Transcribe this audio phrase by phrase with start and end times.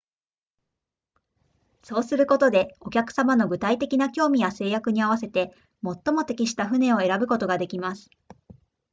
[1.83, 8.09] そうすることでお客様の具体的な興味や制約に合わせて最も適した船を選ぶことができます